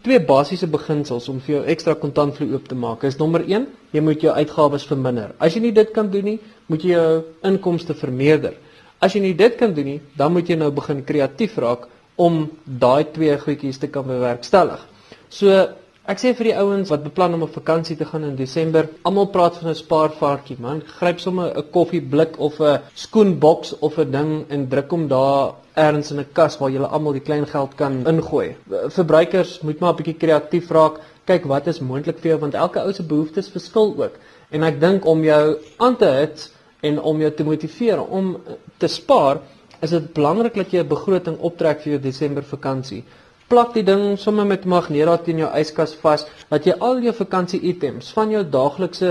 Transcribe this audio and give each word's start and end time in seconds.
Twee 0.00 0.16
basiese 0.24 0.64
beginsels 0.72 1.26
om 1.28 1.42
vir 1.44 1.58
jou 1.58 1.62
ekstra 1.68 1.92
kontantvloei 2.00 2.54
oop 2.56 2.68
te 2.70 2.76
maak 2.78 3.02
is 3.04 3.18
nommer 3.20 3.42
1, 3.44 3.66
jy 3.92 4.00
moet 4.00 4.22
jou 4.24 4.32
uitgawes 4.32 4.86
verminder. 4.88 5.34
As 5.36 5.52
jy 5.52 5.60
nie 5.66 5.74
dit 5.76 5.90
kan 5.92 6.08
doen 6.08 6.24
nie, 6.24 6.38
moet 6.72 6.86
jy 6.86 6.94
jou 6.94 7.10
inkomste 7.50 7.92
vermeerder. 7.98 8.54
As 8.96 9.12
jy 9.12 9.20
nie 9.26 9.34
dit 9.36 9.58
kan 9.60 9.74
doen 9.76 9.90
nie, 9.90 9.98
dan 10.16 10.32
moet 10.32 10.48
jy 10.48 10.56
nou 10.56 10.70
begin 10.72 11.02
kreatief 11.04 11.58
raak 11.60 11.84
om 12.16 12.46
daai 12.64 13.04
twee 13.12 13.36
goedjies 13.44 13.82
te 13.82 13.90
kan 13.92 14.08
bewerkstellig. 14.08 14.80
So 15.28 15.68
Ek 16.10 16.18
sê 16.18 16.30
vir 16.34 16.48
die 16.48 16.54
ouens 16.58 16.88
wat 16.90 17.04
beplan 17.04 17.36
om 17.36 17.44
op 17.46 17.52
vakansie 17.54 17.94
te 17.94 18.06
gaan 18.08 18.24
in 18.26 18.32
Desember, 18.34 18.88
almal 19.06 19.28
praat 19.30 19.60
van 19.60 19.68
'n 19.70 19.78
spaarvarkie, 19.78 20.56
man. 20.58 20.80
Gryp 20.98 21.20
sommer 21.20 21.52
'n 21.54 21.70
koffieblik 21.70 22.34
of 22.46 22.58
'n 22.60 22.80
skoenboks 22.94 23.78
of 23.78 23.98
'n 23.98 24.10
ding 24.10 24.32
en 24.48 24.68
druk 24.68 24.90
hom 24.90 25.06
daar 25.08 25.54
ergens 25.76 26.10
in 26.10 26.18
'n 26.18 26.32
kas 26.32 26.58
waar 26.58 26.70
jy 26.70 26.82
almal 26.82 27.12
die 27.12 27.26
klein 27.28 27.46
geld 27.46 27.76
kan 27.76 28.06
ingooi. 28.06 28.56
Verbruikers 28.88 29.60
moet 29.60 29.78
maar 29.80 29.92
'n 29.92 29.96
bietjie 29.96 30.16
kreatief 30.16 30.70
raak. 30.70 30.98
Kyk 31.24 31.44
wat 31.44 31.66
is 31.66 31.80
moontlik 31.80 32.18
vir 32.18 32.30
jou 32.30 32.40
want 32.40 32.54
elke 32.54 32.80
ou 32.80 32.92
se 32.92 33.02
behoeftes 33.02 33.48
verskil 33.48 33.94
ook. 33.96 34.14
En 34.50 34.62
ek 34.62 34.80
dink 34.80 35.06
om 35.06 35.22
jou 35.22 35.58
aan 35.76 35.96
te 35.96 36.10
hit 36.10 36.52
en 36.80 37.00
om 37.00 37.20
jou 37.20 37.30
te 37.30 37.44
motiveer 37.44 38.00
om 38.00 38.36
te 38.78 38.86
spaar, 38.86 39.38
is 39.80 39.90
dit 39.90 40.12
belangrik 40.12 40.54
dat 40.54 40.70
jy 40.70 40.80
'n 40.80 40.88
begroting 40.88 41.38
optrek 41.38 41.80
vir 41.80 41.92
jou 41.92 42.02
Desember 42.02 42.42
vakansie 42.42 43.04
plak 43.50 43.72
die 43.74 43.82
ding 43.82 44.14
sommer 44.22 44.46
met 44.46 44.64
magnera 44.64 45.16
teen 45.26 45.40
jou 45.42 45.48
yskas 45.58 45.96
vas 46.04 46.22
dat 46.52 46.66
jy 46.68 46.76
al 46.86 47.00
jou 47.02 47.14
vakansie 47.18 47.58
items 47.72 48.12
van 48.14 48.30
jou 48.30 48.44
daaglikse 48.56 49.10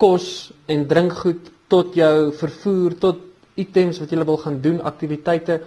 kos 0.00 0.28
en 0.72 0.86
drinkgoed 0.88 1.50
tot 1.74 1.92
jou 1.98 2.32
vervoer 2.40 2.96
tot 3.02 3.20
items 3.60 4.00
wat 4.00 4.14
jy 4.14 4.24
wil 4.30 4.40
gaan 4.40 4.56
doen 4.64 4.80
aktiwiteite 4.92 5.60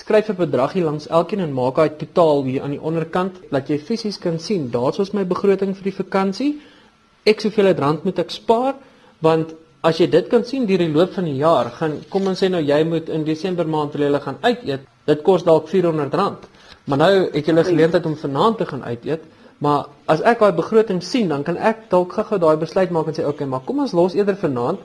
skryf 0.00 0.30
'n 0.30 0.40
bedrag 0.42 0.74
hier 0.74 0.88
langs 0.88 1.08
elkeen 1.20 1.46
en 1.46 1.54
maak 1.60 1.76
daai 1.76 1.96
totaal 2.02 2.44
hier 2.50 2.62
aan 2.62 2.74
die 2.76 2.82
onderkant 2.90 3.40
dat 3.50 3.70
jy 3.70 3.78
fisies 3.78 4.18
kan 4.18 4.38
sien 4.38 4.70
daar's 4.70 4.98
ons 4.98 5.14
my 5.14 5.24
begroting 5.24 5.74
vir 5.76 5.90
die 5.90 5.98
vakansie 6.02 6.52
ek 7.24 7.40
soveel 7.40 7.74
rand 7.74 8.04
moet 8.04 8.18
ek 8.18 8.30
spaar 8.30 8.74
want 9.20 9.54
as 9.82 9.98
jy 10.00 10.10
dit 10.10 10.28
kan 10.28 10.44
sien 10.44 10.66
deur 10.66 10.78
die 10.78 10.92
loop 10.92 11.12
van 11.14 11.24
die 11.24 11.38
jaar 11.38 11.70
gaan 11.78 12.00
kom 12.10 12.26
ons 12.26 12.42
sê 12.42 12.50
nou 12.50 12.60
jy 12.60 12.84
moet 12.84 13.08
in 13.08 13.24
Desember 13.24 13.66
maand 13.66 13.94
wil 13.94 14.10
jy 14.10 14.20
gaan 14.20 14.38
uit 14.42 14.64
eet 14.64 14.80
dit 15.06 15.22
kos 15.22 15.44
dalk 15.44 15.68
400 15.68 16.14
rand 16.14 16.49
Maar 16.90 16.98
nou 16.98 17.28
het 17.30 17.46
jy 17.46 17.52
'n 17.54 17.64
geleentheid 17.64 18.06
om 18.06 18.16
vanaand 18.16 18.56
te 18.58 18.66
gaan 18.66 18.84
uit 18.84 19.04
eet, 19.04 19.22
maar 19.58 19.86
as 20.04 20.20
ek 20.20 20.38
daai 20.38 20.52
begroting 20.52 21.02
sien, 21.02 21.28
dan 21.28 21.42
kan 21.42 21.56
ek 21.56 21.76
dalk 21.88 22.12
gou-gou 22.12 22.38
daai 22.38 22.56
besluit 22.56 22.90
maak 22.90 23.06
en 23.06 23.14
sê, 23.14 23.20
"Oké, 23.20 23.28
okay, 23.28 23.46
maar 23.46 23.60
kom 23.60 23.78
ons 23.78 23.92
los 23.92 24.14
eerder 24.14 24.36
vanaand. 24.36 24.78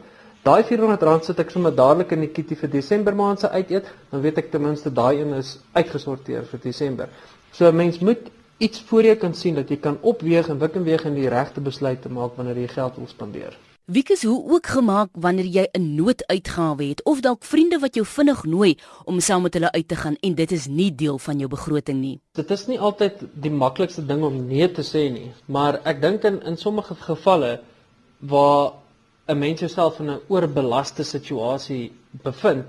Daai 0.43 0.63
R400 0.63 1.25
sit 1.25 1.39
ek 1.39 1.49
sommer 1.49 1.75
dadelik 1.75 2.11
in 2.11 2.19
die 2.19 2.27
kitty 2.27 2.55
vir 2.55 2.69
Desember 2.69 3.15
maand 3.15 3.39
se 3.39 3.49
uit 3.49 3.71
eet, 3.71 3.85
dan 4.09 4.21
weet 4.21 4.37
ek 4.37 4.51
ten 4.51 4.61
minste 4.61 4.93
daai 4.93 5.21
een 5.21 5.33
is 5.33 5.59
uitgesorteer 5.73 6.45
vir 6.45 6.59
Desember." 6.59 7.09
So 7.51 7.67
'n 7.67 7.75
mens 7.75 7.99
moet 7.99 8.29
iets 8.57 8.81
voor 8.81 9.03
jou 9.03 9.15
kan 9.15 9.33
sien 9.33 9.55
dat 9.55 9.69
jy 9.69 9.77
kan 9.77 9.97
opweeg 10.01 10.49
en 10.49 10.59
wik 10.59 10.75
en 10.75 10.83
weeg 10.83 11.05
en 11.05 11.13
die 11.13 11.29
regte 11.29 11.61
besluit 11.61 12.01
te 12.01 12.09
maak 12.09 12.35
wanneer 12.35 12.57
jy 12.57 12.67
geld 12.67 12.95
wil 12.95 13.07
spandeer. 13.07 13.57
Wieke 13.85 14.17
hoe 14.21 14.51
ook 14.51 14.65
gemaak 14.65 15.09
wanneer 15.13 15.45
jy 15.45 15.67
'n 15.71 15.95
nooduitgawe 15.95 16.83
het 16.83 17.03
of 17.03 17.19
dalk 17.19 17.43
vriende 17.43 17.79
wat 17.79 17.95
jou 17.95 18.05
vinnig 18.05 18.43
nooi 18.43 18.77
om 19.03 19.19
saam 19.19 19.41
met 19.41 19.53
hulle 19.53 19.71
uit 19.71 19.87
te 19.87 19.95
gaan 19.95 20.15
en 20.19 20.35
dit 20.35 20.51
is 20.51 20.65
nie 20.67 20.95
deel 20.95 21.17
van 21.17 21.37
jou 21.37 21.49
begroting 21.49 21.99
nie. 22.01 22.19
Dit 22.31 22.51
is 22.51 22.65
nie 22.67 22.79
altyd 22.79 23.13
die 23.33 23.51
maklikste 23.51 24.05
ding 24.05 24.23
om 24.23 24.47
nee 24.47 24.71
te 24.71 24.81
sê 24.81 25.11
nie, 25.11 25.31
maar 25.45 25.79
ek 25.83 26.01
dink 26.01 26.23
in 26.23 26.41
in 26.41 26.57
sommige 26.57 26.95
gevalle 26.95 27.61
waar 28.19 28.71
'n 29.27 29.37
mens 29.37 29.59
jouself 29.59 29.99
in 29.99 30.09
'n 30.09 30.19
oorbelaste 30.27 31.03
situasie 31.03 31.91
bevind, 32.11 32.65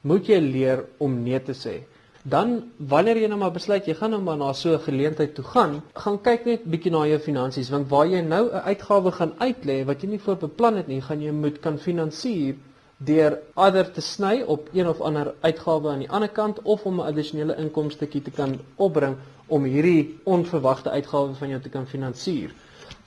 moet 0.00 0.26
jy 0.26 0.38
leer 0.38 0.84
om 0.98 1.22
nee 1.22 1.42
te 1.42 1.52
sê 1.52 1.82
dan 2.24 2.52
wanneer 2.76 3.18
jy 3.20 3.28
nou 3.28 3.38
maar 3.38 3.52
besluit 3.52 3.86
jy 3.86 3.94
gaan 3.98 4.14
nou 4.14 4.22
maar 4.24 4.38
na 4.40 4.52
so 4.52 4.72
'n 4.74 4.80
geleentheid 4.80 5.34
toe 5.34 5.44
gaan, 5.44 5.82
gaan 5.94 6.20
kyk 6.22 6.44
net 6.44 6.64
bietjie 6.64 6.92
na 6.92 7.06
jou 7.06 7.18
finansies 7.18 7.70
want 7.70 7.88
waar 7.88 8.06
jy 8.06 8.20
nou 8.20 8.48
'n 8.48 8.64
uitgawe 8.70 9.12
gaan 9.12 9.32
uitlê 9.38 9.84
wat 9.84 10.02
jy 10.02 10.08
nie 10.08 10.18
voor 10.18 10.36
beplan 10.36 10.76
het 10.76 10.88
nie, 10.88 11.00
gaan 11.00 11.20
jy 11.20 11.30
moet 11.30 11.60
kan 11.60 11.78
finansier 11.78 12.54
deur 12.98 13.38
ander 13.54 13.92
te 13.92 14.00
sny 14.00 14.42
op 14.46 14.68
een 14.72 14.88
of 14.88 15.00
ander 15.00 15.34
uitgawe 15.40 15.90
aan 15.90 15.98
die 15.98 16.10
ander 16.10 16.28
kant 16.28 16.62
of 16.62 16.84
om 16.86 17.00
'n 17.00 17.06
addisionele 17.06 17.56
inkomstetjie 17.56 18.22
te 18.22 18.30
kan 18.30 18.58
opbring 18.76 19.16
om 19.46 19.64
hierdie 19.64 20.20
onverwagte 20.24 20.90
uitgawe 20.90 21.34
van 21.34 21.48
jou 21.48 21.60
te 21.60 21.68
kan 21.68 21.86
finansier. 21.86 22.50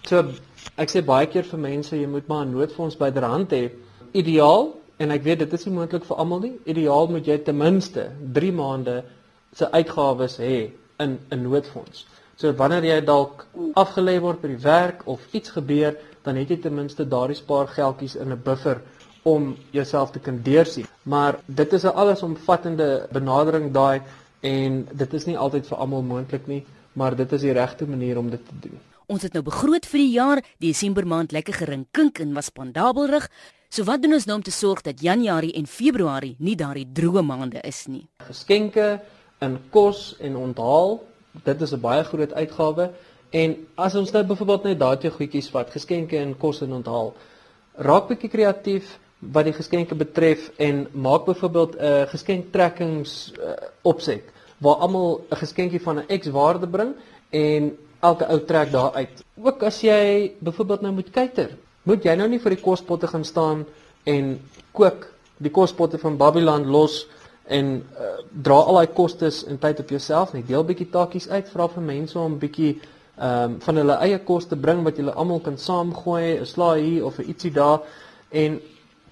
So 0.06 0.24
ek 0.76 0.90
sê 0.90 1.06
baie 1.06 1.28
keer 1.28 1.44
vir 1.44 1.60
mense 1.60 1.96
jy 1.96 2.08
moet 2.08 2.28
maar 2.28 2.46
'n 2.46 2.52
noodfonds 2.52 2.98
byderhand 2.98 3.52
hê. 3.52 3.72
Ideaal 4.12 4.77
En 4.98 5.12
ek 5.12 5.24
weet 5.24 5.40
dit 5.40 5.54
is 5.54 5.66
nie 5.66 5.76
moontlik 5.76 6.06
vir 6.06 6.18
almal 6.18 6.40
nie. 6.40 6.54
Ideaal 6.66 7.08
moet 7.14 7.28
jy 7.30 7.38
ten 7.46 7.58
minste 7.58 8.10
3 8.34 8.52
maande 8.52 9.04
se 9.54 9.70
uitgawes 9.72 10.38
hê 10.42 10.72
in 11.00 11.20
'n 11.32 11.42
noodfonds. 11.42 12.06
So 12.38 12.54
wanneer 12.54 12.84
jy 12.86 13.02
dalk 13.06 13.46
afgelê 13.74 14.20
word 14.22 14.42
by 14.42 14.48
die 14.48 14.64
werk 14.64 15.02
of 15.06 15.22
iets 15.34 15.50
gebeur, 15.50 15.96
dan 16.24 16.36
het 16.36 16.50
jy 16.50 16.58
ten 16.62 16.76
minste 16.76 17.06
daardie 17.06 17.38
spaargeldjies 17.38 18.16
in 18.16 18.32
'n 18.32 18.42
buffer 18.44 18.82
om 19.24 19.56
jouself 19.72 20.12
te 20.12 20.20
kan 20.20 20.42
deursien. 20.44 20.86
Maar 21.04 21.40
dit 21.46 21.74
is 21.74 21.84
'n 21.84 21.96
allesomvattende 21.96 23.08
benadering 23.12 23.72
daai 23.72 24.02
en 24.42 24.88
dit 24.92 25.14
is 25.14 25.26
nie 25.26 25.38
altyd 25.38 25.68
vir 25.68 25.78
almal 25.78 26.02
moontlik 26.02 26.48
nie, 26.48 26.66
maar 26.94 27.16
dit 27.16 27.32
is 27.32 27.42
die 27.42 27.52
regte 27.54 27.88
manier 27.88 28.18
om 28.18 28.30
dit 28.30 28.46
te 28.46 28.70
doen. 28.70 28.80
Ons 29.08 29.24
het 29.24 29.34
nou 29.34 29.44
begroot 29.44 29.86
vir 29.86 30.00
die 30.00 30.12
jaar, 30.12 30.44
Desember 30.60 31.08
maand 31.08 31.32
lekker 31.32 31.54
gering 31.54 31.86
kink 31.92 32.20
en 32.20 32.34
was 32.34 32.46
spandabelrig. 32.46 33.30
So 33.68 33.84
wat 33.84 34.02
doen 34.02 34.16
ons 34.16 34.26
nou 34.26 34.38
om 34.40 34.44
te 34.44 34.52
sorg 34.52 34.80
dat 34.82 35.02
Januarie 35.04 35.52
en 35.60 35.66
Februarie 35.68 36.36
nie 36.40 36.56
daardie 36.56 36.88
droë 36.88 37.24
maande 37.28 37.60
is 37.68 37.84
nie? 37.92 38.06
Geskenke 38.24 39.02
in 39.44 39.58
kos 39.74 40.14
en 40.24 40.38
onthaal, 40.40 41.02
dit 41.44 41.62
is 41.62 41.74
'n 41.74 41.82
baie 41.82 42.04
groot 42.04 42.34
uitgawe 42.34 42.92
en 43.32 43.56
as 43.76 43.96
ons 43.96 44.12
nou 44.12 44.24
byvoorbeeld 44.24 44.64
net 44.64 44.80
daardie 44.80 45.12
goedjies 45.12 45.50
vat, 45.50 45.70
geskenke 45.70 46.16
in 46.16 46.38
kos 46.38 46.62
en 46.62 46.74
onthaal, 46.74 47.14
raak 47.76 48.08
bietjie 48.08 48.30
kreatief 48.30 49.00
wat 49.20 49.46
die 49.46 49.54
geskenke 49.54 49.96
betref 49.96 50.52
en 50.58 50.88
maak 50.94 51.26
byvoorbeeld 51.26 51.76
'n 51.76 51.84
uh, 51.84 52.08
geskenktrekkings 52.08 53.34
uh, 53.36 53.52
opset 53.82 54.24
waar 54.58 54.76
almal 54.76 55.22
'n 55.30 55.36
geskenkie 55.36 55.82
van 55.82 56.00
'n 56.00 56.20
X 56.20 56.28
waarde 56.28 56.68
bring 56.68 56.96
en 57.30 57.78
elke 58.00 58.28
ou 58.28 58.40
trek 58.46 58.72
daar 58.72 58.94
uit. 58.94 59.24
Ook 59.44 59.64
as 59.64 59.82
jy 59.82 60.32
byvoorbeeld 60.40 60.82
nou 60.82 60.94
moet 60.94 61.10
kuiter, 61.10 61.58
moet 61.88 62.04
jy 62.04 62.16
nou 62.20 62.28
nie 62.28 62.42
vir 62.44 62.56
die 62.56 62.64
kospotte 62.64 63.08
gaan 63.08 63.24
staan 63.28 63.66
en 64.04 64.34
kook 64.76 65.08
die 65.44 65.54
kospotte 65.54 66.00
van 66.02 66.18
Babylon 66.20 66.68
los 66.74 67.06
en 67.48 67.78
uh, 67.80 68.14
dra 68.32 68.58
al 68.60 68.82
daai 68.82 68.94
kostes 68.98 69.44
en 69.48 69.60
tyd 69.62 69.80
op 69.80 69.92
jouself 69.94 70.34
nie. 70.36 70.44
Deel 70.44 70.66
bietjie 70.68 70.90
takies 70.92 71.30
uit, 71.32 71.48
vra 71.54 71.70
vir 71.72 71.86
mense 71.94 72.20
om 72.20 72.40
bietjie 72.42 72.78
ehm 73.18 73.54
um, 73.54 73.54
van 73.66 73.80
hulle 73.80 73.96
eie 74.06 74.18
kos 74.22 74.46
te 74.46 74.56
bring 74.62 74.84
wat 74.86 75.00
julle 75.00 75.14
almal 75.18 75.40
kan 75.42 75.56
saamgooi, 75.58 76.38
'n 76.38 76.46
slaai 76.46 76.82
hier 76.82 77.06
of 77.06 77.18
'n 77.18 77.30
ietsie 77.32 77.52
daar 77.52 77.80
en 78.30 78.60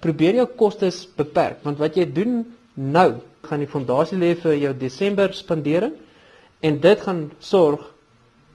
probeer 0.00 0.34
jou 0.34 0.46
kostes 0.46 1.08
beperk 1.16 1.64
want 1.64 1.78
wat 1.78 1.96
jy 1.96 2.06
doen 2.12 2.44
nou 2.74 3.16
gaan 3.42 3.58
die 3.58 3.70
fondasie 3.70 4.18
lê 4.18 4.34
vir 4.36 4.54
jou 4.54 4.72
Desember 4.78 5.34
spandering 5.34 5.94
en 6.60 6.80
dit 6.80 7.00
gaan 7.00 7.30
sorg 7.38 7.80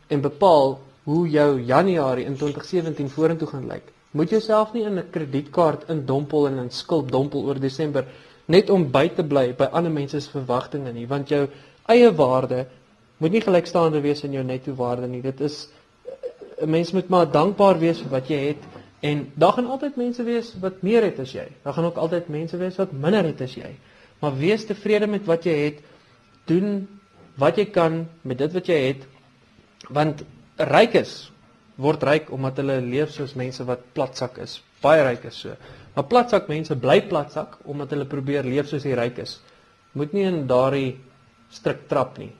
en 0.07 0.21
bepaal 0.21 0.79
hoe 1.03 1.29
jou 1.29 1.59
Januarie 1.59 2.25
in 2.25 2.37
2017 2.37 3.09
vorentoe 3.09 3.47
gaan 3.47 3.67
lyk. 3.67 3.91
Moet 4.11 4.29
jouself 4.29 4.73
nie 4.73 4.83
in 4.83 4.97
'n 4.99 5.09
kredietkaart 5.09 5.89
indompel 5.89 6.47
en 6.47 6.57
in 6.57 6.69
skuld 6.69 7.11
dompel 7.11 7.43
oor 7.43 7.59
Desember 7.59 8.05
net 8.45 8.69
om 8.69 8.91
by 8.91 9.07
te 9.07 9.23
bly 9.23 9.53
by 9.53 9.69
ander 9.71 9.91
mense 9.91 10.19
se 10.19 10.31
verwagtinge 10.31 10.91
nie, 10.93 11.07
want 11.07 11.29
jou 11.29 11.47
eie 11.87 12.11
waarde 12.11 12.65
moet 13.21 13.31
nie 13.31 13.41
gelykstaande 13.41 14.01
wees 14.01 14.23
aan 14.25 14.33
jou 14.33 14.43
netto 14.43 14.73
waarde 14.75 15.07
nie. 15.07 15.21
Dit 15.21 15.41
is 15.41 15.69
'n 16.61 16.69
mens 16.69 16.91
moet 16.91 17.09
maar 17.09 17.31
dankbaar 17.31 17.79
wees 17.79 18.01
vir 18.01 18.09
wat 18.09 18.27
jy 18.27 18.39
het 18.47 18.63
en 19.01 19.31
daar 19.35 19.53
gaan 19.53 19.69
altyd 19.69 19.95
mense 19.95 20.23
wees 20.23 20.53
wat 20.61 20.81
meer 20.81 21.03
het 21.03 21.19
as 21.19 21.31
jy. 21.33 21.47
Daar 21.63 21.73
gaan 21.73 21.85
ook 21.85 21.97
altyd 21.97 22.29
mense 22.29 22.57
wees 22.57 22.75
wat 22.77 22.91
minder 22.91 23.23
het 23.23 23.41
as 23.41 23.55
jy. 23.55 23.71
Maar 24.19 24.37
wees 24.37 24.65
tevrede 24.65 25.07
met 25.07 25.25
wat 25.25 25.43
jy 25.43 25.55
het. 25.65 25.79
Doen 26.45 26.87
wat 27.35 27.57
jy 27.57 27.65
kan 27.65 28.07
met 28.21 28.37
dit 28.37 28.53
wat 28.53 28.67
jy 28.67 28.79
het. 28.87 29.07
Want 29.89 30.23
ryk 30.57 30.93
is 30.93 31.31
word 31.77 32.03
ryk 32.03 32.31
omdat 32.33 32.59
hulle 32.61 32.79
leef 32.83 33.13
soos 33.13 33.35
mense 33.39 33.63
wat 33.67 33.85
platsak 33.95 34.37
is. 34.43 34.59
Baie 34.81 35.03
ryk 35.05 35.25
is 35.29 35.39
so. 35.45 35.55
Maar 35.95 36.07
platsak 36.09 36.49
mense 36.49 36.75
bly 36.75 37.01
platsak 37.07 37.59
omdat 37.69 37.93
hulle 37.95 38.09
probeer 38.09 38.47
leef 38.47 38.69
soos 38.69 38.83
die 38.87 38.97
ryk 38.97 39.21
is. 39.23 39.39
Moet 39.93 40.13
nie 40.15 40.27
in 40.27 40.45
daardie 40.47 40.95
strik 41.51 41.87
trap 41.91 42.17
nie. 42.21 42.31